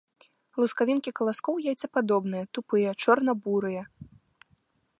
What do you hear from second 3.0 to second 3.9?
чорна-бурыя.